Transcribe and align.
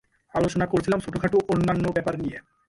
আলোচনা 0.33 0.65
করছিলাম 0.65 0.99
ছোটখাটো 0.99 1.37
অন্যান্য 1.49 1.85
ব্যাপার 1.87 2.15
নিয়ে। 2.19 2.37